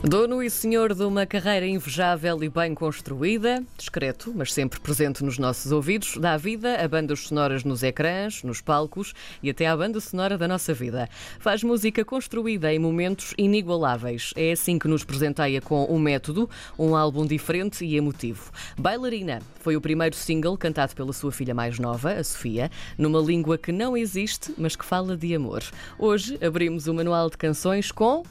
Dono 0.00 0.40
e 0.40 0.48
senhor 0.48 0.94
de 0.94 1.02
uma 1.02 1.26
carreira 1.26 1.66
invejável 1.66 2.40
e 2.44 2.48
bem 2.48 2.72
construída, 2.72 3.64
discreto, 3.76 4.32
mas 4.34 4.52
sempre 4.52 4.78
presente 4.78 5.24
nos 5.24 5.38
nossos 5.38 5.72
ouvidos, 5.72 6.16
dá 6.18 6.36
vida 6.36 6.76
a 6.76 6.86
bandas 6.86 7.26
sonoras 7.26 7.64
nos 7.64 7.82
ecrãs, 7.82 8.44
nos 8.44 8.60
palcos 8.60 9.12
e 9.42 9.50
até 9.50 9.66
à 9.66 9.76
banda 9.76 10.00
sonora 10.00 10.38
da 10.38 10.46
nossa 10.46 10.72
vida. 10.72 11.08
Faz 11.40 11.64
música 11.64 12.04
construída 12.04 12.72
em 12.72 12.78
momentos 12.78 13.34
inigualáveis. 13.36 14.32
É 14.36 14.52
assim 14.52 14.78
que 14.78 14.86
nos 14.86 15.02
presenteia 15.02 15.60
com 15.60 15.84
um 15.92 15.98
método, 15.98 16.48
um 16.78 16.94
álbum 16.94 17.26
diferente 17.26 17.84
e 17.84 17.96
emotivo. 17.96 18.52
Bailarina 18.78 19.42
foi 19.60 19.74
o 19.76 19.80
primeiro 19.80 20.14
single 20.14 20.56
cantado 20.56 20.94
pela 20.94 21.12
sua 21.12 21.32
filha 21.32 21.54
mais 21.54 21.76
nova, 21.80 22.12
a 22.12 22.22
Sofia, 22.22 22.70
numa 22.96 23.18
língua 23.18 23.58
que 23.58 23.72
não 23.72 23.96
existe, 23.96 24.54
mas 24.56 24.76
que 24.76 24.84
fala 24.84 25.16
de 25.16 25.34
amor. 25.34 25.64
Hoje 25.98 26.38
abrimos 26.40 26.86
o 26.86 26.94
manual 26.94 27.28
de 27.28 27.36
canções 27.36 27.90
com 27.90 28.22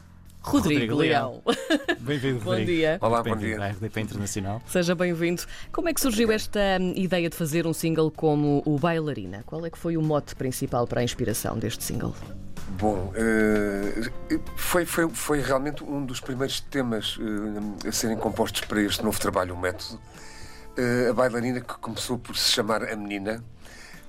Rodrigo, 0.48 0.96
Rodrigo 0.96 0.96
Leão. 0.96 1.44
Bem-vindo, 2.00 2.40
Bom 2.40 2.56
dia. 2.56 2.98
Olá, 3.02 3.22
bom 3.22 3.36
dia. 3.36 3.62
à 3.62 3.68
RDP 3.68 4.00
Internacional. 4.00 4.62
Seja 4.66 4.96
bem-vindo. 4.96 5.44
Como 5.74 5.90
é 5.90 5.94
que 5.94 6.00
surgiu 6.00 6.32
esta 6.32 6.60
hum, 6.80 6.94
ideia 6.96 7.30
de 7.30 7.36
fazer 7.36 7.68
um 7.68 7.74
single 7.74 8.10
como 8.10 8.64
o 8.66 8.80
Bailarina? 8.80 9.44
Qual 9.46 9.66
é 9.66 9.70
que 9.70 9.78
foi 9.78 9.98
o 9.98 10.02
mote 10.02 10.36
principal 10.36 10.88
para 10.88 11.02
a 11.02 11.04
inspiração 11.04 11.60
deste 11.60 11.84
single? 11.84 12.16
Bom, 12.80 13.12
uh, 13.12 14.42
foi, 14.56 14.86
foi, 14.86 15.10
foi 15.10 15.42
realmente 15.42 15.84
um 15.84 16.06
dos 16.06 16.22
primeiros 16.22 16.62
temas 16.62 17.18
uh, 17.18 17.88
a 17.88 17.92
serem 17.92 18.16
compostos 18.16 18.62
para 18.62 18.82
este 18.82 19.04
novo 19.04 19.20
trabalho, 19.20 19.54
o 19.54 19.58
método. 19.60 20.00
Uh, 20.78 21.10
a 21.10 21.14
bailarina 21.14 21.60
que 21.60 21.74
começou 21.80 22.18
por 22.18 22.38
se 22.38 22.52
chamar 22.52 22.84
A 22.84 22.96
Menina 22.96 23.44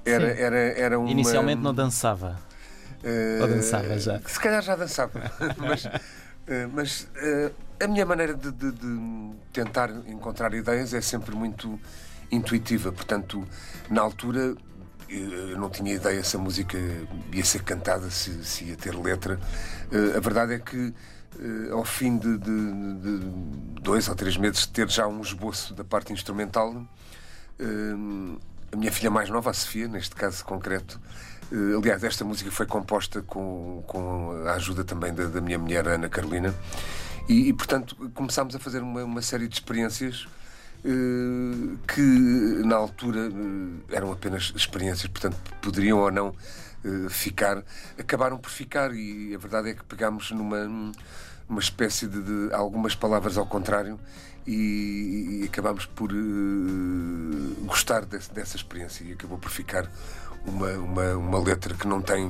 era, 0.05 0.30
era, 0.38 0.57
era 0.57 0.98
uma. 1.01 1.10
Inicialmente 1.10 1.60
não 1.60 1.74
dançava. 1.74 2.38
Ou 3.41 3.48
dançava 3.48 3.98
já? 3.98 4.20
Se 4.20 4.38
calhar 4.38 4.62
já 4.62 4.77
dançava, 4.77 5.20
mas 5.57 5.88
eh, 6.48 6.66
mas 6.73 7.02
uh, 7.02 7.55
a 7.79 7.87
minha 7.87 8.07
maneira 8.07 8.33
de, 8.33 8.51
de, 8.51 8.73
de, 8.73 9.30
tentar 9.52 9.91
encontrar 10.07 10.54
ideias 10.54 10.95
é 10.95 11.01
sempre 11.01 11.37
muito 11.37 11.79
intuitiva. 12.30 12.91
Portanto, 12.91 13.46
na 13.91 14.01
altura 14.01 14.57
eu 15.09 15.59
não 15.59 15.71
tinha 15.71 15.95
ideia 15.95 16.23
se 16.23 16.37
a 16.37 16.38
música 16.38 16.76
ia 17.32 17.45
ser 17.45 17.63
cantada, 17.63 18.10
se, 18.10 18.45
se 18.45 18.65
ia 18.65 18.76
ter 18.76 18.95
letra. 18.95 19.38
Uh, 19.93 20.16
a 20.16 20.21
verdade 20.21 20.54
é 20.54 20.59
que 20.59 20.95
ao 21.71 21.85
fim 21.85 22.19
de, 22.19 22.37
de, 22.37 23.19
dois 23.80 24.09
ou 24.09 24.15
três 24.16 24.37
meses 24.37 24.63
de 24.63 24.71
ter 24.71 24.88
já 24.91 25.07
um 25.07 25.21
esboço 25.21 25.73
da 25.73 25.85
parte 25.85 26.13
instrumental, 26.13 26.85
a 28.73 28.77
minha 28.77 28.93
filha 28.93 29.11
mais 29.11 29.30
nova, 29.30 29.51
a 29.51 29.52
Sofia, 29.52 29.88
neste 29.88 30.15
caso 30.15 30.45
concreto, 30.45 31.01
eh, 31.52 31.77
aliás, 31.77 32.05
esta 32.05 32.24
música 32.24 32.51
foi 32.51 32.66
composta 32.66 33.23
com, 33.23 33.83
com 33.87 34.33
a 34.47 34.52
ajuda 34.55 34.85
também 34.85 35.13
da, 35.13 35.25
da 35.25 35.41
minha 35.41 35.59
mulher, 35.59 35.87
Ana 35.88 36.09
Carolina, 36.09 36.55
e, 37.29 37.49
e 37.49 37.52
portanto 37.52 37.97
começámos 38.15 38.55
a 38.55 38.59
fazer 38.59 38.83
uma, 38.83 39.05
uma 39.05 39.23
série 39.23 39.49
de 39.49 39.55
experiências 39.55 40.27
uh, 40.85 41.79
que 41.87 42.63
na 42.65 42.77
altura 42.77 43.29
uh, 43.29 43.80
eram 43.91 44.13
apenas 44.13 44.52
experiências, 44.55 45.07
portanto 45.07 45.37
poderiam 45.60 45.99
ou 45.99 46.10
não 46.10 46.35
ficar, 47.10 47.65
acabaram 47.99 48.38
por 48.38 48.51
ficar, 48.51 48.95
e 48.95 49.35
a 49.35 49.38
verdade 49.38 49.71
é 49.71 49.75
que 49.75 49.85
pegámos 49.85 50.30
numa 50.30 50.93
uma 51.49 51.60
espécie 51.60 52.07
de, 52.07 52.21
de 52.21 52.54
algumas 52.54 52.95
palavras 52.95 53.38
ao 53.38 53.46
contrário 53.46 53.99
e, 54.46 55.41
e 55.43 55.45
acabámos 55.45 55.87
por 55.87 56.10
gostar 57.65 58.04
desse, 58.04 58.32
dessa 58.32 58.57
experiência 58.57 59.04
e 59.04 59.13
acabou 59.13 59.38
por 59.38 59.51
ficar 59.51 59.91
uma, 60.46 60.71
uma, 60.73 61.15
uma 61.15 61.38
letra 61.38 61.74
que 61.74 61.87
não 61.87 62.01
tem, 62.01 62.29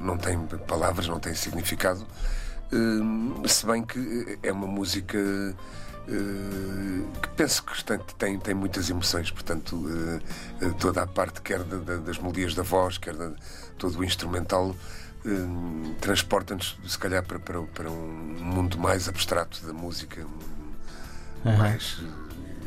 não 0.00 0.16
tem 0.16 0.38
palavras, 0.66 1.08
não 1.08 1.20
tem 1.20 1.34
significado, 1.34 2.06
uh, 2.72 3.48
se 3.48 3.66
bem 3.66 3.82
que 3.82 4.38
é 4.42 4.52
uma 4.52 4.66
música 4.66 5.18
uh, 5.18 7.20
que 7.20 7.28
penso 7.36 7.62
que 7.64 8.14
tem, 8.14 8.38
tem, 8.38 8.54
muitas 8.54 8.88
emoções, 8.88 9.30
portanto, 9.30 9.76
uh, 9.76 10.74
toda 10.74 11.02
a 11.02 11.06
parte, 11.06 11.42
quer 11.42 11.62
da, 11.62 11.76
da, 11.76 11.96
das 11.96 12.18
melodias 12.18 12.54
da 12.54 12.62
voz, 12.62 12.98
quer 12.98 13.14
da, 13.14 13.32
todo 13.76 13.98
o 13.98 14.04
instrumental. 14.04 14.74
Transporta-nos, 16.00 16.78
se 16.86 16.98
calhar, 16.98 17.22
para, 17.22 17.38
para, 17.38 17.62
para, 17.62 17.90
um 17.90 18.36
mundo 18.40 18.78
mais 18.78 19.08
abstrato 19.08 19.64
da 19.66 19.72
música, 19.72 20.24
uhum. 21.44 21.56
mais 21.56 22.00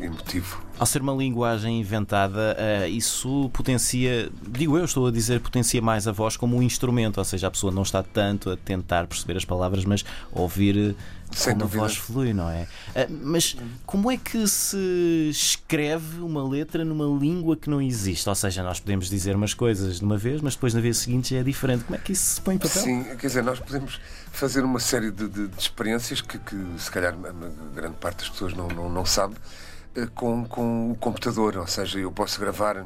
emotivo. 0.01 0.62
Ao 0.78 0.85
ser 0.85 1.01
uma 1.01 1.13
linguagem 1.13 1.79
inventada, 1.79 2.57
uh, 2.57 2.88
isso 2.88 3.50
potencia, 3.53 4.29
digo 4.47 4.78
eu, 4.78 4.85
estou 4.85 5.07
a 5.07 5.12
dizer, 5.12 5.39
potencia 5.39 5.81
mais 5.81 6.07
a 6.07 6.12
voz 6.12 6.35
como 6.35 6.57
um 6.57 6.62
instrumento, 6.62 7.19
ou 7.19 7.23
seja, 7.23 7.47
a 7.47 7.51
pessoa 7.51 7.72
não 7.72 7.84
está 7.84 8.01
tanto 8.01 8.50
a 8.50 8.57
tentar 8.57 9.06
perceber 9.06 9.38
as 9.38 9.45
palavras, 9.45 9.85
mas 9.85 10.03
ouvir 10.31 10.75
eh, 10.78 10.95
Sem 11.31 11.53
como 11.53 11.66
dúvida. 11.66 11.84
a 11.84 11.88
voz 11.88 11.97
flui, 11.97 12.34
não 12.34 12.50
é? 12.50 12.63
Uh, 12.95 13.19
mas 13.22 13.56
como 13.85 14.09
é 14.09 14.17
que 14.17 14.47
se 14.47 15.29
escreve 15.29 16.19
uma 16.19 16.44
letra 16.47 16.83
numa 16.83 17.06
língua 17.19 17.56
que 17.56 17.69
não 17.69 17.79
existe? 17.79 18.28
Ou 18.28 18.35
seja, 18.35 18.63
nós 18.63 18.79
podemos 18.79 19.07
dizer 19.07 19.35
umas 19.35 19.53
coisas 19.53 20.00
de 20.00 20.03
uma 20.03 20.18
vez, 20.18 20.41
mas 20.41 20.56
depois 20.56 20.73
na 20.73 20.81
vez 20.81 20.97
seguinte 20.97 21.35
já 21.35 21.41
é 21.41 21.44
diferente. 21.44 21.83
Como 21.83 21.95
é 21.95 22.00
que 22.00 22.13
isso 22.13 22.35
se 22.35 22.41
põe 22.41 22.56
em 22.56 22.57
papel? 22.57 22.81
Sim, 22.81 23.03
quer 23.03 23.28
dizer, 23.28 23.44
nós 23.44 23.59
podemos 23.59 24.00
fazer 24.31 24.63
uma 24.63 24.79
série 24.79 25.12
de, 25.12 25.28
de, 25.28 25.47
de 25.47 25.59
experiências 25.59 26.22
que, 26.22 26.39
que, 26.39 26.56
se 26.78 26.89
calhar, 26.89 27.13
a 27.13 27.75
grande 27.75 27.97
parte 27.97 28.19
das 28.19 28.29
pessoas 28.29 28.53
não, 28.53 28.68
não, 28.69 28.89
não 28.89 29.06
sabe 29.06 29.35
eh, 29.35 29.70
com, 30.13 30.46
com 30.46 30.91
o 30.91 30.96
computador, 30.96 31.57
ou 31.57 31.68
seja, 31.68 32.00
eu 32.00 32.12
posso 32.12 32.40
gravar 32.40 32.85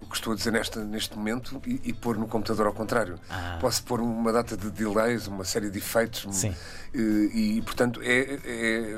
o 0.00 0.06
que 0.06 0.16
estou 0.16 0.32
a 0.32 0.36
dizer 0.36 0.52
neste, 0.52 0.78
neste 0.80 1.16
momento 1.16 1.60
e, 1.66 1.80
e 1.84 1.92
pôr 1.92 2.18
no 2.18 2.28
computador 2.28 2.66
ao 2.66 2.72
contrário. 2.72 3.18
Ah. 3.30 3.58
Posso 3.60 3.82
pôr 3.84 4.00
uma 4.00 4.32
data 4.32 4.56
de 4.56 4.70
delays, 4.70 5.26
uma 5.26 5.44
série 5.44 5.70
de 5.70 5.78
efeitos 5.78 6.26
Sim. 6.30 6.54
E, 6.92 7.56
e, 7.56 7.62
portanto, 7.62 8.00
é, 8.02 8.38
é, 8.44 8.96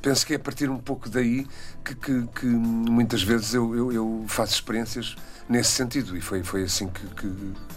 penso 0.00 0.26
que 0.26 0.34
é 0.34 0.36
a 0.36 0.38
partir 0.38 0.68
um 0.68 0.78
pouco 0.78 1.08
daí 1.08 1.46
que, 1.84 1.94
que, 1.94 2.26
que 2.28 2.46
muitas 2.46 3.22
vezes 3.22 3.54
eu, 3.54 3.74
eu, 3.74 3.92
eu, 3.92 4.24
faço 4.28 4.54
experiências 4.54 5.16
nesse 5.48 5.70
sentido 5.70 6.16
e 6.16 6.20
foi, 6.20 6.42
foi 6.42 6.64
assim 6.64 6.88
que, 6.88 7.06
que, 7.14 7.28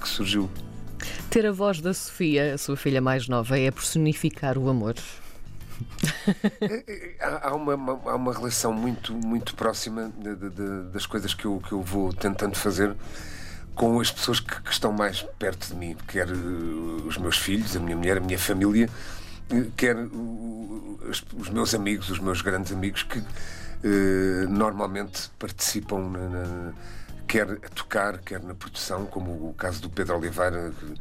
que 0.02 0.08
surgiu. 0.08 0.50
Ter 1.30 1.46
a 1.46 1.52
voz 1.52 1.82
da 1.82 1.94
Sofia, 1.94 2.54
a 2.54 2.58
sua 2.58 2.76
filha 2.76 3.02
mais 3.02 3.28
nova, 3.28 3.58
é 3.58 3.72
personificar 3.72 4.58
o 4.58 4.70
amor. 4.70 4.96
Há, 7.20 7.54
uma, 7.56 7.74
há 7.74 8.16
uma 8.16 8.34
relação 8.34 8.74
muito, 8.74 9.14
muito 9.14 9.56
próxima 9.56 10.12
de, 10.18 10.36
de, 10.36 10.50
de, 10.50 10.84
das 10.92 11.06
coisas 11.06 11.34
que 11.34 11.46
eu, 11.46 11.62
que 11.66 11.72
eu 11.72 11.82
vou 11.82 12.14
tentando 12.14 12.56
fazer 12.56 12.96
com 13.74 14.00
as 14.00 14.12
pessoas 14.12 14.40
que, 14.40 14.62
que 14.62 14.72
estão 14.72 14.92
mais 14.92 15.22
perto 15.38 15.68
de 15.68 15.76
mim, 15.76 15.96
quer 16.08 16.30
uh, 16.30 17.08
os 17.08 17.18
meus 17.18 17.38
filhos, 17.38 17.76
a 17.76 17.80
minha 17.80 17.96
mulher, 17.96 18.18
a 18.18 18.22
minha 18.22 18.40
família, 18.40 18.90
uh, 19.52 19.72
quer 19.76 19.98
os, 19.98 21.50
meus 21.50 21.74
amigos, 21.74 22.10
os 22.10 22.20
meus 22.20 22.42
grandes 22.42 22.72
amigos 22.72 23.04
que 23.04 23.22
normalmente 24.50 25.30
participam 25.38 26.00
na, 26.10 26.30
na, 26.30 26.74
quer 27.28 27.52
a 27.52 27.70
tocar, 27.70 28.18
quer 28.20 28.42
na 28.42 28.56
produção, 28.56 29.06
como 29.06 29.50
o 29.50 29.54
caso 29.54 29.82
do 29.82 29.90
Pedro 29.90 30.18
Oliveira. 30.18 30.72
Que, 30.80 30.94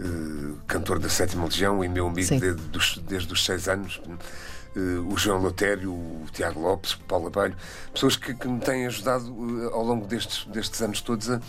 eh, 0.00 0.54
cantor 0.66 0.98
da 0.98 1.10
Sétima 1.10 1.44
Legião 1.44 1.84
e 1.84 1.88
meu 1.88 2.06
amigo 2.06 2.28
desde, 2.40 3.00
desde 3.02 3.32
os 3.32 3.44
seis 3.44 3.68
anos. 3.68 4.00
Uh, 4.74 5.12
o 5.12 5.18
João 5.18 5.42
Lotério, 5.42 5.92
o 5.92 6.26
Tiago 6.32 6.60
Lopes, 6.60 6.92
o 6.92 7.00
Paulo 7.00 7.26
Abelho, 7.26 7.56
pessoas 7.92 8.14
que, 8.14 8.32
que 8.32 8.46
me 8.46 8.60
têm 8.60 8.86
ajudado 8.86 9.26
uh, 9.32 9.74
ao 9.74 9.84
longo 9.84 10.06
destes, 10.06 10.44
destes 10.44 10.80
anos 10.80 11.00
todos 11.00 11.28
a, 11.28 11.40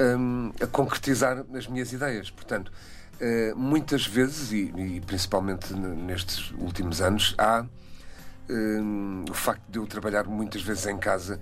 um, 0.00 0.52
a 0.60 0.66
concretizar 0.68 1.44
as 1.52 1.66
minhas 1.66 1.92
ideias. 1.92 2.30
Portanto, 2.30 2.70
uh, 3.20 3.56
muitas 3.56 4.06
vezes, 4.06 4.52
e, 4.52 4.72
e, 4.76 5.00
principalmente 5.00 5.74
nestes 5.74 6.52
últimos 6.52 7.00
anos, 7.00 7.34
há 7.36 7.66
um, 8.48 9.24
o 9.28 9.34
facto 9.34 9.62
de 9.68 9.80
eu 9.80 9.86
trabalhar 9.86 10.24
muitas 10.24 10.62
vezes 10.62 10.86
em 10.86 10.96
casa 10.96 11.40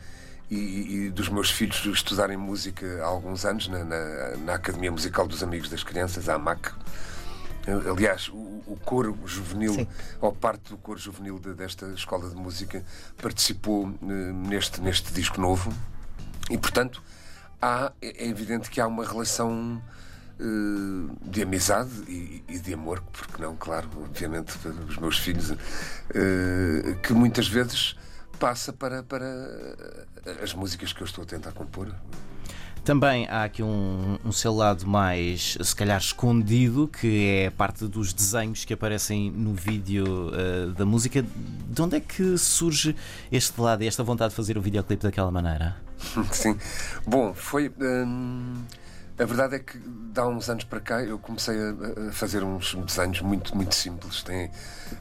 e, 0.50 1.06
e, 1.06 1.10
dos 1.10 1.28
meus 1.28 1.50
filhos 1.50 1.84
estudarem 1.86 2.36
música 2.36 2.86
há 3.02 3.06
alguns 3.06 3.44
anos 3.44 3.68
na, 3.68 3.84
na, 3.84 4.36
na, 4.44 4.54
Academia 4.54 4.90
Musical 4.90 5.28
dos 5.28 5.42
Amigos 5.42 5.68
das 5.68 5.84
Crianças, 5.84 6.28
a 6.28 6.34
AMAC. 6.34 6.72
Aliás, 7.88 8.28
o, 8.28 8.62
o 8.66 8.78
coro 8.84 9.16
juvenil, 9.26 9.74
Sim. 9.74 9.86
ou 10.20 10.32
parte 10.32 10.70
do 10.70 10.76
coro 10.78 10.98
juvenil 10.98 11.38
de, 11.38 11.54
desta 11.54 11.86
escola 11.92 12.28
de 12.28 12.34
música, 12.34 12.84
participou 13.20 13.94
eh, 14.02 14.06
neste, 14.06 14.80
neste 14.80 15.12
disco 15.12 15.40
novo 15.40 15.72
e, 16.50 16.58
portanto, 16.58 17.00
há, 17.60 17.92
é 18.02 18.26
evidente 18.26 18.70
que 18.70 18.80
há 18.80 18.86
uma 18.86 19.04
relação 19.04 19.80
uh, 20.40 21.30
de 21.30 21.42
amizade 21.42 21.90
e, 22.08 22.42
e, 22.48 22.58
de 22.58 22.74
amor, 22.74 23.02
porque 23.12 23.40
não, 23.40 23.54
claro, 23.54 23.88
obviamente, 24.02 24.56
os 24.88 24.96
meus 24.96 25.18
filhos, 25.18 25.50
uh, 25.50 25.56
que 27.02 27.12
muitas 27.12 27.46
vezes 27.46 27.94
passa 28.40 28.72
para, 28.72 29.02
para 29.02 29.26
as 30.42 30.54
músicas 30.54 30.92
que 30.92 31.02
eu 31.02 31.04
estou 31.04 31.22
a 31.22 31.26
tentar 31.26 31.52
compor. 31.52 31.94
Também 32.82 33.28
há 33.28 33.44
aqui 33.44 33.62
um, 33.62 34.18
um 34.24 34.32
seu 34.32 34.54
lado 34.54 34.86
mais, 34.86 35.58
se 35.60 35.76
calhar, 35.76 36.00
escondido, 36.00 36.88
que 36.88 37.44
é 37.44 37.50
parte 37.50 37.86
dos 37.86 38.14
desenhos 38.14 38.64
que 38.64 38.72
aparecem 38.72 39.30
no 39.30 39.52
vídeo 39.52 40.30
uh, 40.30 40.72
da 40.72 40.86
música. 40.86 41.22
De 41.22 41.82
onde 41.82 41.98
é 41.98 42.00
que 42.00 42.38
surge 42.38 42.96
este 43.30 43.60
lado 43.60 43.84
e 43.84 43.86
esta 43.86 44.02
vontade 44.02 44.30
de 44.30 44.36
fazer 44.36 44.56
o 44.56 44.62
videoclipe 44.62 45.02
daquela 45.02 45.30
maneira? 45.30 45.76
Sim. 46.32 46.56
Bom, 47.06 47.34
foi. 47.34 47.70
Hum, 47.78 48.64
A 49.20 49.24
verdade 49.26 49.56
é 49.56 49.58
que, 49.58 49.76
de 49.78 50.18
há 50.18 50.26
uns 50.26 50.48
anos 50.48 50.64
para 50.64 50.80
cá, 50.80 51.02
eu 51.02 51.18
comecei 51.18 51.54
a, 51.54 52.10
fazer 52.10 52.42
uns 52.42 52.74
desenhos 52.74 53.20
muito, 53.20 53.54
muito 53.54 53.74
simples. 53.74 54.22
Tem, 54.22 54.50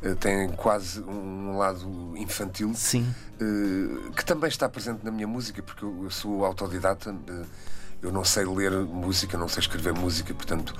eh, 0.04 0.14
tem 0.20 0.50
quase 0.50 1.00
um 1.02 1.58
lado 1.58 2.14
infantil. 2.18 2.74
Sim. 2.76 3.08
Uh, 3.42 4.12
que 4.12 4.26
também 4.26 4.50
está 4.50 4.68
presente 4.68 5.06
na 5.06 5.12
minha 5.12 5.28
música, 5.28 5.64
porque 5.64 5.86
eu, 5.86 6.10
sou 6.12 6.44
autodidata. 6.44 7.12
Uh, 7.12 7.46
eu 8.02 8.12
não 8.12 8.26
sei 8.26 8.44
ler 8.44 8.72
música, 8.72 9.38
não 9.38 9.48
sei 9.48 9.62
escrever 9.62 9.94
música, 9.94 10.34
portanto. 10.34 10.74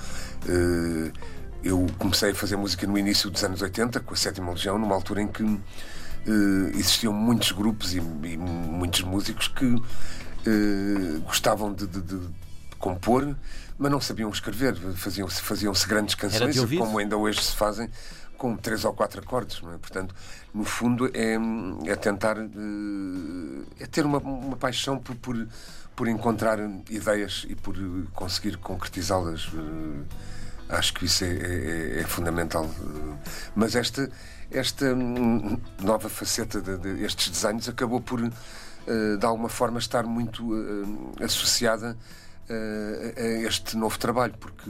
Eu 1.62 1.86
comecei 1.98 2.32
a 2.32 2.36
fazer 2.36 2.56
música 2.56 2.88
no 2.88 2.98
início 2.98 3.30
dos 3.30 3.44
anos 3.44 3.62
80, 3.62 4.00
com 4.02 4.14
a 4.14 4.18
Sétima 4.18 4.52
Legião, 4.52 4.78
numa 4.78 4.96
altura 4.96 5.22
em 5.22 5.28
que 5.28 5.44
existiam 6.76 7.12
muitos 7.12 7.52
grupos 7.52 7.94
e, 7.94 7.98
e 7.98 8.38
muitos 8.38 9.02
músicos 9.02 9.50
que 9.50 9.76
gostavam 11.26 11.74
de, 11.74 11.86
de, 11.86 12.02
de 12.02 12.30
compor, 12.80 13.36
mas 13.78 13.92
não 13.92 14.02
sabiam 14.02 14.30
escrever. 14.30 14.76
Faziam-se 14.96 15.42
faziam 15.42 15.74
grandes 15.88 16.16
canções, 16.16 16.58
como 16.78 16.98
ainda 16.98 17.16
hoje 17.16 17.44
se 17.44 17.56
fazem, 17.56 17.90
com 18.38 18.56
três 18.56 18.86
ou 18.86 18.94
quatro 18.94 19.22
acordes. 19.22 19.58
É? 19.58 19.78
Portanto, 19.78 20.16
no 20.54 20.64
fundo, 20.64 21.12
é, 21.14 21.38
é 21.86 21.96
tentar. 21.96 22.38
Eh, 22.38 23.84
é 23.84 23.86
ter 23.86 24.06
uma, 24.06 24.18
uma 24.18 24.58
paixão 24.58 24.98
por, 24.98 25.16
por, 25.18 25.48
por, 25.96 26.08
encontrar 26.08 26.58
ideias 26.90 27.46
e 27.48 27.56
por 27.56 27.76
conseguir 28.14 28.58
concretizá-las. 28.58 29.52
Eh, 29.54 30.04
acho 30.70 30.94
que 30.94 31.06
isso 31.06 31.24
é, 31.24 31.28
é, 31.28 32.00
é 32.00 32.04
fundamental. 32.04 32.70
Mas 33.56 33.76
esta, 33.76 34.10
esta 34.50 34.96
nova 35.82 36.10
faceta 36.10 36.62
destes 36.62 37.26
de, 37.26 37.32
de 37.32 37.42
desenhos 37.42 37.70
acabou 37.70 38.02
por, 38.02 38.24
eh, 38.24 39.18
de 39.18 39.26
alguma 39.26 39.50
forma, 39.50 39.80
estar 39.80 40.04
muito 40.04 40.52
associada 41.22 41.98
a 42.54 43.48
este 43.48 43.78
novo 43.78 43.98
trabalho, 43.98 44.34
porque 44.40 44.70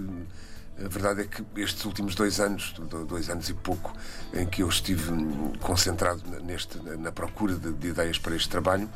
a 0.83 0.87
verdade 0.87 1.21
é 1.21 1.25
que 1.25 1.43
estes 1.61 1.83
últimos 1.85 2.15
dois 2.15 2.39
anos, 2.39 2.73
dois 3.07 3.29
anos 3.29 3.49
e 3.49 3.53
pouco, 3.53 3.93
em 4.33 4.45
que 4.45 4.63
eu 4.63 4.69
estive 4.69 5.11
concentrado 5.59 6.23
neste, 6.41 6.79
na 6.97 7.11
procura 7.11 7.55
de, 7.55 7.73
de 7.73 7.87
ideias 7.89 8.17
para 8.17 8.35
este 8.35 8.49
trabalho, 8.49 8.89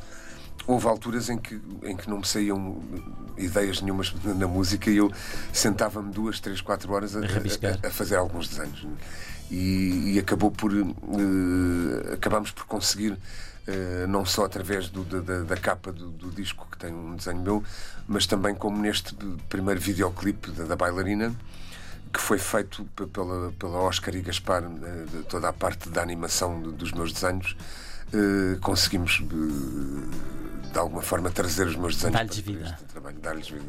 houve 0.66 0.88
alturas 0.88 1.30
em 1.30 1.38
que, 1.38 1.60
em 1.84 1.96
que 1.96 2.10
não 2.10 2.20
me 2.20 2.28
saíam 2.28 2.82
ideias 3.38 3.82
nenhumas 3.82 4.14
na 4.24 4.48
música 4.48 4.90
e 4.90 4.98
eu 4.98 5.12
sentava-me 5.52 6.12
duas, 6.12 6.40
três, 6.40 6.62
quatro 6.62 6.94
horas 6.94 7.16
a, 7.16 7.20
a, 7.20 7.88
a 7.88 7.92
fazer 7.92 8.16
alguns 8.16 8.48
desenhos. 8.48 8.88
E, 9.52 10.14
e 10.14 10.20
acabou 10.20 10.50
por. 10.50 10.72
Uh, 10.74 12.14
acabamos 12.14 12.50
por 12.52 12.66
conseguir 12.66 13.12
eh, 13.12 13.18
não 14.10 14.26
só 14.26 14.46
através 14.46 14.90
do, 14.90 15.04
da, 15.04 15.44
da, 15.44 15.58
capa 15.58 15.92
do, 15.92 16.10
do, 16.10 16.30
disco, 16.32 16.68
que 16.72 16.78
tem 16.78 16.94
um 16.94 17.16
desenho 17.16 17.42
meu, 17.42 17.64
mas 18.08 18.28
também 18.28 18.54
como 18.54 18.78
neste 18.78 19.16
primeiro 19.48 19.80
videoclipe 19.80 20.52
da, 20.52 20.66
da 20.66 20.76
bailarina, 20.76 21.34
que 22.12 22.20
foi 22.20 22.38
feito 22.38 22.86
pela, 23.12 23.52
pela 23.54 23.80
Oscar 23.80 24.16
e 24.16 24.22
Gaspar, 24.22 24.64
eh, 24.64 25.22
toda 25.28 25.50
a 25.50 25.54
parte 25.54 25.90
da 25.90 26.02
animação 26.02 26.62
dos 26.62 26.92
meus 26.92 27.12
desenhos, 27.12 27.56
eh, 28.14 28.58
conseguimos 28.62 29.24
de 30.74 30.80
alguma 30.80 31.02
forma 31.02 31.30
trazer 31.30 31.68
os 31.68 31.76
meus 31.76 31.96
desenhos 31.96 32.14
dar-lhes 32.16 32.38
vida. 32.40 32.78
trabalho, 32.92 33.18
dar-lhes 33.20 33.50
vida. 33.50 33.66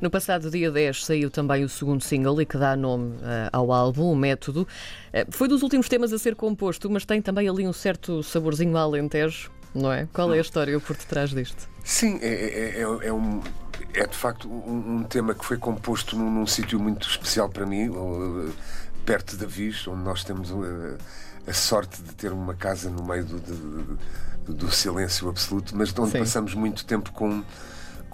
No 0.00 0.10
passado 0.10 0.50
dia 0.50 0.70
10 0.70 1.04
saiu 1.04 1.30
também 1.30 1.64
o 1.64 1.68
segundo 1.68 2.02
single 2.02 2.42
e 2.42 2.46
que 2.46 2.58
dá 2.58 2.76
nome 2.76 3.16
uh, 3.16 3.50
ao 3.52 3.72
álbum, 3.72 4.12
o 4.12 4.16
Método. 4.16 4.62
Uh, 4.62 5.30
foi 5.30 5.48
dos 5.48 5.62
últimos 5.62 5.88
temas 5.88 6.12
a 6.12 6.18
ser 6.18 6.34
composto, 6.34 6.90
mas 6.90 7.04
tem 7.04 7.22
também 7.22 7.48
ali 7.48 7.66
um 7.66 7.72
certo 7.72 8.22
saborzinho 8.22 8.76
alentejo, 8.76 9.50
não 9.74 9.92
é? 9.92 10.08
Qual 10.12 10.32
é 10.34 10.38
a 10.38 10.40
história 10.40 10.78
por 10.80 10.96
detrás 10.96 11.30
disto? 11.30 11.68
Sim, 11.84 12.18
é, 12.20 12.26
é, 12.26 12.80
é, 12.80 12.82
é 12.82 13.12
um, 13.12 13.40
é 13.94 14.06
de 14.06 14.16
facto 14.16 14.48
um, 14.48 14.96
um, 14.96 15.04
tema 15.04 15.34
que 15.34 15.44
foi 15.44 15.56
composto 15.56 16.16
num, 16.16 16.30
num 16.30 16.46
sítio 16.46 16.80
muito 16.80 17.08
especial 17.08 17.48
para 17.48 17.64
mim, 17.64 17.88
uh, 17.88 18.52
perto 19.06 19.36
da 19.36 19.46
Viz, 19.46 19.86
onde 19.86 20.02
nós 20.02 20.24
temos 20.24 20.50
a 21.46 21.52
sorte 21.52 22.02
de 22.02 22.14
ter 22.14 22.32
uma 22.32 22.54
casa 22.54 22.88
no 22.90 23.02
meio 23.02 23.24
do, 23.24 23.38
do, 23.38 24.54
do 24.54 24.72
silêncio 24.72 25.28
absoluto, 25.28 25.76
mas 25.76 25.96
onde 25.98 26.12
Sim. 26.12 26.18
passamos 26.20 26.54
muito 26.54 26.84
tempo 26.84 27.12
com 27.12 27.42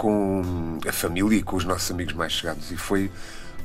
com 0.00 0.78
a 0.88 0.92
família 0.92 1.36
e 1.36 1.42
com 1.42 1.56
os 1.56 1.64
nossos 1.66 1.90
amigos 1.90 2.14
mais 2.14 2.32
chegados. 2.32 2.70
E 2.70 2.76
foi 2.76 3.12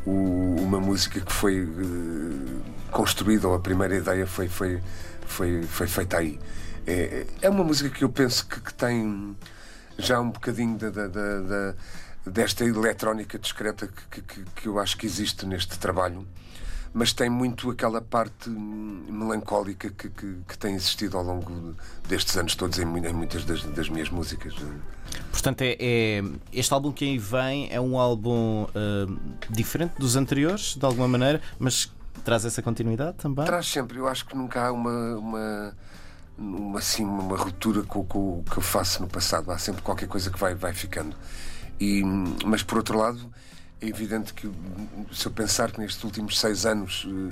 o, 0.05 0.57
uma 0.59 0.81
música 0.81 1.21
que 1.21 1.31
foi 1.31 1.63
uh, 1.63 2.61
construída, 2.91 3.47
ou 3.47 3.55
a 3.55 3.59
primeira 3.59 3.95
ideia 3.95 4.27
foi, 4.27 4.49
foi, 4.49 4.83
foi, 5.25 5.63
foi 5.63 5.87
feita 5.87 6.17
aí. 6.17 6.37
É, 6.85 7.25
é 7.41 7.49
uma 7.49 7.63
música 7.63 7.89
que 7.89 8.03
eu 8.03 8.09
penso 8.09 8.45
que, 8.47 8.59
que 8.59 8.73
tem 8.73 9.33
já 9.97 10.19
um 10.19 10.29
bocadinho 10.29 10.77
da, 10.77 10.89
da, 10.89 11.07
da, 11.07 11.73
desta 12.25 12.65
eletrónica 12.65 13.39
discreta 13.39 13.87
que, 14.11 14.21
que, 14.21 14.43
que 14.43 14.67
eu 14.67 14.77
acho 14.77 14.97
que 14.97 15.05
existe 15.05 15.45
neste 15.45 15.79
trabalho 15.79 16.27
mas 16.95 17.11
tem 17.11 17.29
muito 17.29 17.69
aquela 17.69 17.99
parte 17.99 18.49
melancólica 18.49 19.89
que, 19.89 20.09
que, 20.09 20.37
que 20.47 20.57
tem 20.57 20.75
existido 20.75 21.17
ao 21.17 21.23
longo 21.25 21.75
destes 22.07 22.37
anos 22.37 22.55
todos 22.55 22.79
em, 22.79 22.83
em 22.83 23.13
muitas 23.13 23.43
das, 23.43 23.63
das, 23.63 23.89
minhas 23.89 24.09
músicas. 24.09 24.55
Portanto, 25.29 25.61
é, 25.61 25.75
é, 25.77 26.23
este 26.53 26.73
álbum 26.73 26.93
que 26.93 27.03
aí 27.03 27.17
vem 27.17 27.67
é 27.69 27.81
um 27.81 27.99
álbum 27.99 28.63
uh, 28.63 29.19
diferente 29.49 29.95
dos 29.99 30.15
anteriores, 30.15 30.77
de 30.77 30.85
alguma 30.85 31.05
maneira, 31.05 31.41
mas 31.59 31.91
traz 32.23 32.45
essa 32.45 32.61
continuidade 32.61 33.17
também? 33.17 33.43
Traz 33.43 33.67
sempre. 33.67 33.97
Eu 33.97 34.07
acho 34.07 34.25
que 34.25 34.35
nunca 34.35 34.65
há 34.65 34.71
uma. 34.71 35.17
uma 35.17 35.75
uma, 36.37 36.79
assim, 36.79 37.05
uma 37.05 37.37
ruptura 37.37 37.81
com, 37.83 38.03
com 38.03 38.39
o 38.39 38.43
que 38.43 38.57
eu 38.57 38.61
faço 38.61 39.01
no 39.01 39.07
passado. 39.07 39.49
Há 39.51 39.57
sempre 39.57 39.81
qualquer 39.81 40.05
coisa 40.05 40.29
que 40.29 40.37
vai, 40.37 40.53
vai 40.53 40.73
ficando. 40.73 41.15
E, 41.79 42.03
mas 42.45 42.61
por 42.61 42.77
outro 42.77 42.97
lado, 42.97 43.31
é 43.85 43.89
evidente 43.89 44.33
que, 44.33 44.49
se 45.13 45.27
eu 45.27 45.31
pensar 45.31 45.71
que 45.71 45.79
nestes 45.79 46.03
últimos 46.03 46.39
seis 46.39 46.65
anos 46.65 47.05
uh, 47.05 47.31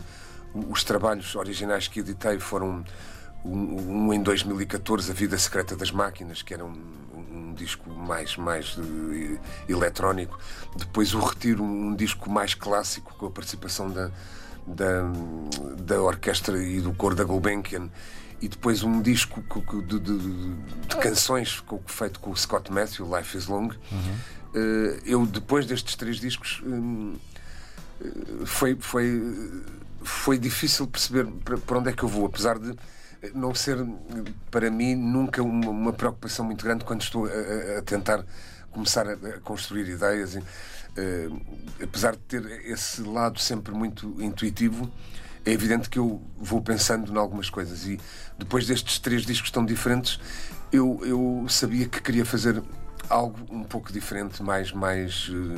os 0.70 0.84
trabalhos 0.84 1.36
originais 1.36 1.88
que 1.88 2.00
editei 2.00 2.40
foram 2.40 2.86
um, 3.44 4.08
um, 4.08 4.14
em 4.14 4.22
2014, 4.22 5.12
A 5.12 5.14
Vida 5.14 5.38
Secreta 5.38 5.76
das 5.76 5.92
Máquinas, 5.92 6.42
que 6.42 6.54
era 6.54 6.64
um, 6.64 6.80
um 7.32 7.54
disco 7.54 7.90
mais, 7.90 8.38
mais 8.38 8.78
uh, 8.78 9.40
eletrónico. 9.68 10.40
Depois 10.76 11.14
o 11.14 11.20
Retiro, 11.20 11.64
um 11.64 11.96
disco 11.96 12.30
mais 12.30 12.54
clássico, 12.54 13.16
com 13.16 13.26
a 13.26 13.32
participação 13.32 13.90
da, 13.90 14.12
da, 14.66 15.02
da 15.78 16.02
orquestra 16.02 16.62
e 16.64 16.80
do 16.80 16.94
coro 16.94 17.16
da 17.16 17.24
Gulbenkian. 17.24 17.90
E 18.40 18.48
depois 18.48 18.84
um 18.84 19.02
disco 19.02 19.42
de, 19.88 20.00
de, 20.00 20.18
de 20.18 20.96
canções 20.98 21.64
feito 21.86 22.20
com 22.20 22.32
o 22.32 22.36
Scott 22.36 22.72
Matthew, 22.72 23.18
Life 23.18 23.38
is 23.38 23.48
Long. 23.48 23.70
Uhum 23.92 24.43
eh, 24.43 24.43
eu, 25.06 25.26
depois 25.26 25.66
destes 25.66 25.96
três 25.96 26.18
discos, 26.18 26.62
hum, 26.66 27.16
eh, 28.02 28.46
foi, 28.46 28.76
foi, 28.80 29.64
foi 30.04 30.38
difícil 30.38 30.88
perceber 30.88 31.26
para 31.66 31.80
onde 31.80 31.90
é 31.90 31.94
que 31.94 32.04
eu 32.04 32.10
vou, 32.10 32.26
apesar 32.26 32.60
de 32.60 32.76
não 33.34 33.56
ser 33.56 33.78
para 34.52 34.70
mim 34.70 34.96
nunca 34.96 35.42
uma, 35.42 35.70
uma 35.70 35.94
preocupação 35.94 36.46
muito 36.46 36.64
grande 36.64 36.84
quando 36.84 37.02
estou 37.02 37.26
a, 37.26 37.80
a 37.80 37.82
tentar 37.82 38.26
começar 38.72 39.08
a, 39.08 39.14
a 39.14 39.40
construir 39.40 39.88
ideias. 39.88 40.36
Uh, 40.36 41.42
apesar 41.82 42.12
de 42.12 42.20
ter 42.20 42.46
esse 42.66 43.02
lado 43.02 43.40
sempre 43.40 43.74
muito 43.74 44.16
intuitivo, 44.22 44.92
é 45.46 45.52
evidente 45.52 45.90
que 45.90 45.98
eu 45.98 46.22
vou 46.38 46.62
pensando 46.62 47.12
em 47.12 47.18
algumas 47.18 47.50
coisas. 47.50 47.86
E 47.88 48.00
depois 48.38 48.68
destes 48.68 49.00
três 49.00 49.26
discos 49.26 49.50
tão 49.50 49.66
diferentes, 49.66 50.20
eu, 50.72 51.00
eu 51.04 51.46
sabia 51.50 51.88
que 51.88 52.02
queria 52.02 52.26
fazer 52.26 52.62
algo 53.10 53.38
um 53.50 53.64
pouco 53.64 53.92
diferente, 53.92 54.42
mais, 54.42 54.72
mais 54.72 55.30
uh, 55.30 55.56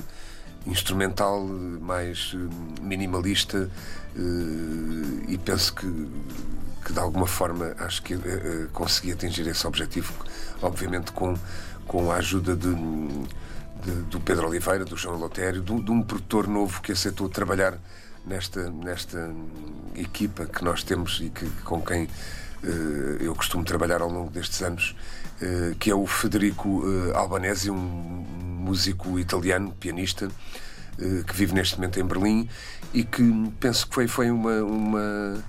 instrumental, 0.66 1.44
mais 1.44 2.34
uh, 2.34 2.50
minimalista 2.82 3.70
uh, 4.16 5.26
e 5.28 5.38
penso 5.38 5.74
que, 5.74 5.88
que 6.86 6.94
de 6.94 7.00
alguma 7.00 7.28
forma 7.28 7.76
acho 7.80 8.02
que 8.04 8.18
consegui 8.74 9.12
atingir 9.12 9.48
esse 9.48 9.66
objetivo, 9.66 10.14
obviamente 10.62 11.12
com, 11.12 11.36
com 11.88 12.12
a 12.12 12.16
ajuda 12.16 12.56
de, 12.56 12.74
de 12.74 13.46
do 14.10 14.20
Pedro 14.20 14.48
Oliveira, 14.48 14.84
do 14.84 14.98
João 14.98 15.18
Lotério, 15.18 15.62
de, 15.62 15.82
de 15.82 15.92
um 15.92 16.02
produtor 16.02 16.48
novo 16.48 16.82
que 16.82 16.92
aceitou 16.92 17.30
trabalhar 17.30 17.78
nesta, 18.26 18.68
nesta 18.72 19.32
equipa 19.96 20.48
que 20.48 20.64
nós 20.64 20.84
temos 20.84 21.20
e 21.22 21.30
que, 21.30 21.48
com 21.64 21.80
quem 21.82 22.10
eu 23.20 23.36
costumo 23.36 23.64
trabalhar 23.64 24.02
ao 24.02 24.10
longo 24.10 24.32
destes 24.32 24.60
anos 24.64 24.96
que 25.80 25.92
é 25.92 25.96
o 25.96 26.06
Federico 26.06 26.84
eh, 26.86 27.16
Albanese, 27.16 27.70
um 27.70 27.76
músico 27.78 29.20
italiano, 29.20 29.74
pianista, 29.80 30.30
eh, 31.00 31.24
que 31.28 31.36
vive 31.36 31.54
neste 31.54 31.76
momento 31.76 32.00
em 32.00 32.06
Berlim 32.06 32.50
e 32.94 33.04
que 33.04 33.22
penso 33.60 33.88
que 33.88 33.94
foi, 33.94 34.08
foi 34.08 34.32
uma, 34.32 34.64
uma 34.64 35.44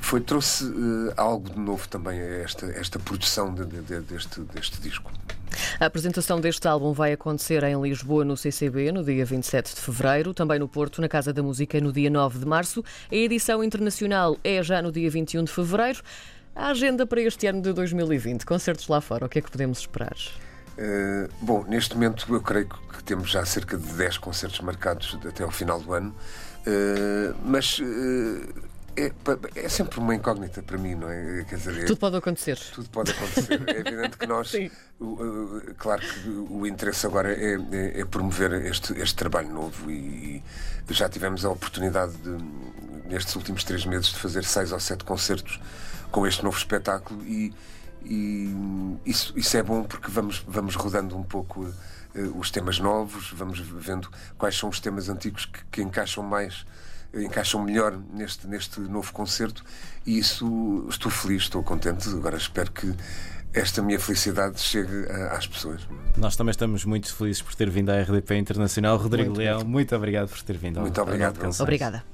foi, 0.00 0.20
trouxe 0.20 0.64
uh, 0.64 1.12
algo 1.16 1.50
de 1.50 1.58
novo 1.58 1.86
também 1.86 2.18
a 2.18 2.42
esta, 2.42 2.66
esta 2.66 2.98
produção 2.98 3.54
de, 3.54 3.66
de, 3.66 4.00
deste, 4.00 4.40
deste 4.40 4.80
disco. 4.80 5.12
A 5.78 5.86
apresentação 5.86 6.40
deste 6.40 6.66
álbum 6.66 6.92
vai 6.92 7.12
acontecer 7.12 7.62
em 7.64 7.80
Lisboa, 7.80 8.24
no 8.24 8.36
CCB, 8.36 8.92
no 8.92 9.04
dia 9.04 9.24
27 9.24 9.74
de 9.74 9.80
fevereiro, 9.80 10.32
também 10.32 10.58
no 10.58 10.68
Porto, 10.68 11.00
na 11.00 11.08
Casa 11.08 11.32
da 11.32 11.42
Música, 11.42 11.80
no 11.80 11.92
dia 11.92 12.08
9 12.08 12.38
de 12.38 12.46
março. 12.46 12.82
A 13.10 13.14
edição 13.14 13.62
internacional 13.62 14.38
é 14.42 14.62
já 14.62 14.80
no 14.80 14.90
dia 14.90 15.10
21 15.10 15.44
de 15.44 15.52
fevereiro. 15.52 16.00
A 16.54 16.68
agenda 16.68 17.06
para 17.06 17.20
este 17.20 17.46
ano 17.46 17.62
de 17.62 17.72
2020, 17.72 18.44
concertos 18.44 18.88
lá 18.88 19.00
fora, 19.00 19.26
o 19.26 19.28
que 19.28 19.38
é 19.38 19.42
que 19.42 19.50
podemos 19.50 19.78
esperar? 19.80 20.16
Uh, 20.78 21.28
bom, 21.40 21.64
neste 21.64 21.94
momento 21.94 22.26
eu 22.32 22.40
creio 22.40 22.68
que 22.68 23.02
temos 23.04 23.30
já 23.30 23.44
cerca 23.44 23.76
de 23.76 23.86
10 23.92 24.18
concertos 24.18 24.60
marcados 24.60 25.18
até 25.26 25.42
ao 25.42 25.50
final 25.50 25.80
do 25.80 25.92
ano, 25.92 26.14
uh, 26.66 27.36
mas 27.44 27.78
uh, 27.78 28.70
é, 28.96 29.12
é, 29.54 29.68
sempre 29.68 29.98
uma 29.98 30.14
incógnita 30.14 30.62
para 30.62 30.76
mim, 30.76 30.94
não 30.94 31.08
é? 31.08 31.44
Quer 31.48 31.56
dizer, 31.56 31.82
é, 31.82 31.84
tudo 31.84 31.98
pode 31.98 32.16
acontecer. 32.16 32.58
Tudo 32.74 32.88
pode 32.90 33.12
acontecer. 33.12 33.62
É 33.66 33.78
evidente 33.80 34.18
que 34.18 34.26
nós, 34.26 34.52
o, 35.00 35.60
claro 35.78 36.02
que 36.02 36.28
o 36.28 36.66
interesse 36.66 37.06
agora 37.06 37.32
é, 37.32 37.54
é, 37.54 38.00
é, 38.00 38.04
promover 38.04 38.52
este, 38.66 38.92
este 38.98 39.14
trabalho 39.14 39.50
novo 39.50 39.90
e, 39.90 40.42
e 40.88 40.94
já 40.94 41.08
tivemos 41.08 41.44
a 41.44 41.50
oportunidade 41.50 42.12
de, 42.18 42.36
nestes 43.08 43.34
últimos 43.36 43.64
três 43.64 43.86
meses 43.86 44.08
de 44.08 44.18
fazer 44.18 44.44
seis 44.44 44.72
ou 44.72 44.80
sete 44.80 45.04
concertos 45.04 45.60
com 46.10 46.26
este 46.26 46.42
novo 46.42 46.56
espetáculo 46.56 47.22
e, 47.24 47.52
e 48.04 48.54
isso, 49.06 49.32
isso 49.36 49.56
é 49.56 49.62
bom 49.62 49.84
porque 49.84 50.10
vamos, 50.10 50.44
vamos 50.46 50.74
rodando 50.74 51.16
um 51.16 51.22
pouco 51.22 51.62
uh, 51.62 52.38
os 52.38 52.50
temas 52.50 52.78
novos, 52.78 53.30
vamos 53.32 53.60
vendo 53.60 54.08
quais 54.36 54.56
são 54.56 54.68
os 54.68 54.80
temas 54.80 55.08
antigos 55.08 55.44
que, 55.44 55.64
que 55.70 55.82
encaixam 55.82 56.22
mais 56.22 56.64
encaixam 57.12 57.62
melhor 57.62 57.98
neste, 58.12 58.46
neste 58.46 58.80
novo 58.80 59.12
concerto 59.12 59.64
e 60.06 60.18
isso 60.18 60.86
estou 60.88 61.10
feliz, 61.10 61.42
estou 61.42 61.62
contente. 61.62 62.08
Agora 62.08 62.36
espero 62.36 62.70
que 62.70 62.94
esta 63.52 63.82
minha 63.82 63.98
felicidade 63.98 64.60
chegue 64.60 65.06
às 65.30 65.46
pessoas. 65.46 65.86
Nós 66.16 66.36
também 66.36 66.50
estamos 66.52 66.84
muito 66.84 67.14
felizes 67.14 67.42
por 67.42 67.54
ter 67.54 67.68
vindo 67.68 67.90
à 67.90 68.00
RDP 68.00 68.36
Internacional. 68.36 68.96
Rodrigo 68.96 69.30
muito 69.30 69.38
Leão, 69.38 69.64
muito 69.64 69.94
obrigado 69.94 70.28
por 70.28 70.40
ter 70.42 70.56
vindo. 70.56 70.80
Muito 70.80 71.00
obrigado. 71.00 71.38
Obrigada. 71.60 72.04